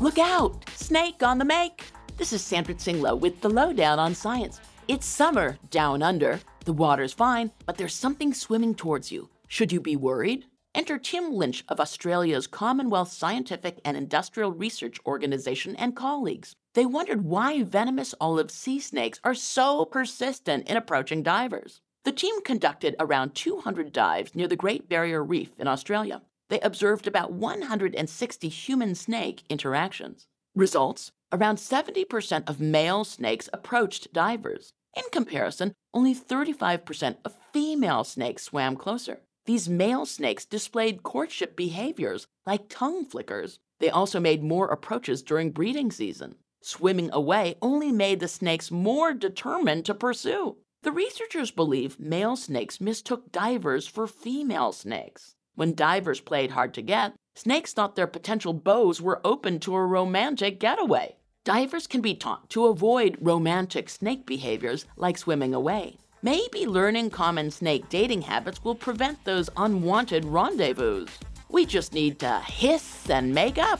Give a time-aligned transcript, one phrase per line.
[0.00, 0.68] Look out!
[0.74, 1.84] Snake on the make!
[2.16, 4.60] This is Sandra Tsing Loh with the Loh Down on science.
[4.88, 6.40] It's summer down under.
[6.64, 9.30] The water's fine, but there's something swimming towards you.
[9.46, 10.46] Should you be worried?
[10.74, 16.56] Enter Tim Lynch of Australia's Commonwealth Scientific and Industrial Research Organization and colleagues.
[16.74, 21.80] They wondered why venomous olive sea snakes are so persistent in approaching divers.
[22.02, 26.20] The team conducted around 200 dives near the Great Barrier Reef in Australia.
[26.48, 30.26] They observed about 160 human snake interactions.
[30.54, 34.72] Results around 70% of male snakes approached divers.
[34.96, 39.20] In comparison, only 35% of female snakes swam closer.
[39.46, 43.58] These male snakes displayed courtship behaviors like tongue flickers.
[43.80, 46.36] They also made more approaches during breeding season.
[46.62, 50.56] Swimming away only made the snakes more determined to pursue.
[50.82, 55.34] The researchers believe male snakes mistook divers for female snakes.
[55.56, 59.86] When divers played hard to get, snakes thought their potential beaus were open to a
[59.86, 61.16] romantic getaway.
[61.44, 65.98] Divers can be taught to avoid romantic snake behaviors like swimming away.
[66.22, 71.06] Maybe learning common snake dating habits will prevent those unwanted rendezvous.
[71.50, 73.78] We just need to hiss and make up.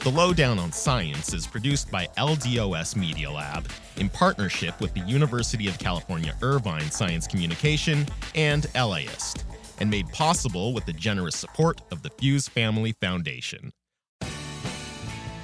[0.00, 5.00] The Loh Down on Science is produced by LDOS Media Lab in partnership with the
[5.00, 9.44] University of California Irvine Science Communication and LAist,
[9.80, 13.72] and made possible with the generous support of the Fuhs Family Foundation.